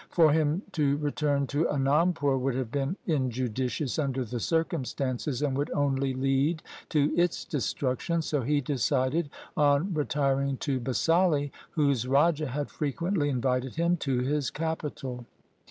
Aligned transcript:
For 0.09 0.33
him 0.33 0.63
to 0.71 0.97
return 0.97 1.45
to 1.53 1.67
Anandpur 1.67 2.35
would 2.39 2.55
have 2.55 2.71
been 2.71 2.97
in 3.05 3.29
judicious 3.29 3.99
under 3.99 4.25
the 4.25 4.39
circumstances, 4.39 5.43
and 5.43 5.55
would 5.55 5.69
only 5.75 6.11
lead 6.15 6.63
to 6.89 7.13
its 7.15 7.45
destruction, 7.45 8.23
so 8.23 8.41
he 8.41 8.61
decided 8.61 9.29
on 9.55 9.93
retiring 9.93 10.57
to 10.61 10.79
Basali 10.79 11.51
whose 11.69 12.07
raja 12.07 12.47
had 12.47 12.71
frequently 12.71 13.29
invited 13.29 13.75
him 13.75 13.95
to 13.97 14.21
his 14.21 14.49
capital. 14.49 15.27